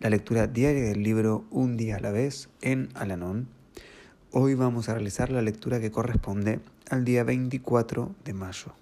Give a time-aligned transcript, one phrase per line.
[0.00, 3.48] la lectura diaria del libro Un día a la vez en Alanón
[4.30, 8.74] Hoy vamos a realizar la lectura que corresponde al día 24 de mayo.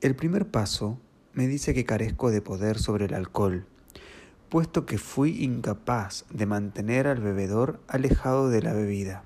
[0.00, 0.98] El primer paso
[1.34, 3.66] me dice que carezco de poder sobre el alcohol,
[4.48, 9.22] puesto que fui incapaz de mantener al bebedor alejado de la bebida.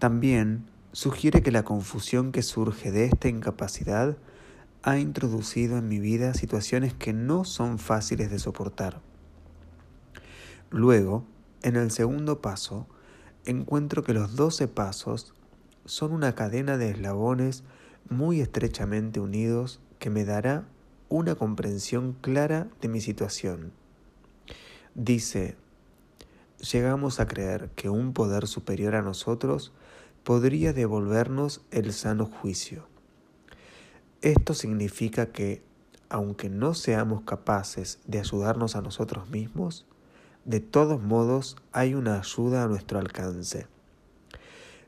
[0.00, 4.16] También sugiere que la confusión que surge de esta incapacidad
[4.82, 9.00] ha introducido en mi vida situaciones que no son fáciles de soportar.
[10.70, 11.24] Luego,
[11.62, 12.86] en el segundo paso,
[13.44, 15.34] encuentro que los doce pasos
[15.84, 17.64] son una cadena de eslabones
[18.08, 20.66] muy estrechamente unidos que me dará
[21.08, 23.72] una comprensión clara de mi situación.
[24.94, 25.56] Dice,
[26.72, 29.72] llegamos a creer que un poder superior a nosotros
[30.24, 32.86] podría devolvernos el sano juicio.
[34.20, 35.62] Esto significa que,
[36.08, 39.86] aunque no seamos capaces de ayudarnos a nosotros mismos,
[40.44, 43.66] de todos modos, hay una ayuda a nuestro alcance.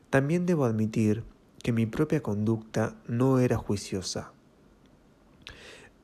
[0.09, 1.23] También debo admitir
[1.63, 4.33] que mi propia conducta no era juiciosa.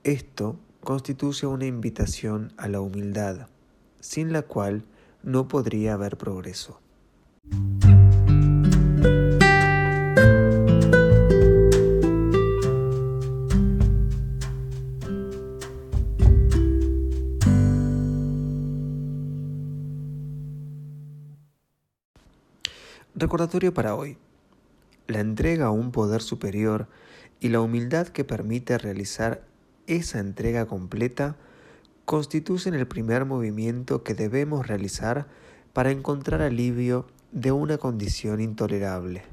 [0.04, 3.48] Esto constituye una invitación a la humildad,
[4.00, 4.86] sin la cual
[5.22, 6.80] no podría haber progreso.
[23.20, 24.16] Recordatorio para hoy.
[25.08, 26.88] La entrega a un poder superior
[27.40, 29.44] y la humildad que permite realizar
[29.88, 31.36] esa entrega completa
[32.06, 35.26] constituyen el primer movimiento que debemos realizar
[35.74, 39.24] para encontrar alivio de una condición intolerable.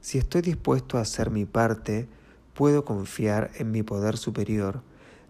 [0.00, 2.08] Si estoy dispuesto a hacer mi parte,
[2.54, 4.80] puedo confiar en mi poder superior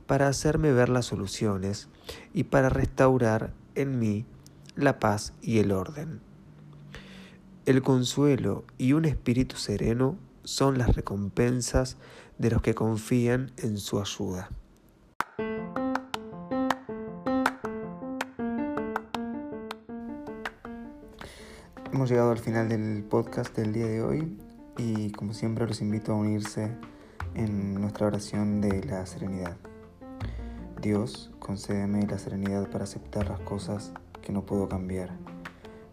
[0.07, 1.89] para hacerme ver las soluciones
[2.33, 4.27] y para restaurar en mí
[4.77, 6.21] la paz y el orden.
[7.65, 11.97] El consuelo y un espíritu sereno son las recompensas
[12.37, 14.51] de los que confían en su ayuda.
[21.93, 24.37] Hemos llegado al final del podcast del día de hoy
[24.77, 26.73] y como siempre los invito a unirse
[27.35, 29.57] en nuestra oración de la serenidad.
[30.81, 35.17] Dios, concédeme la serenidad para aceptar las cosas que no puedo cambiar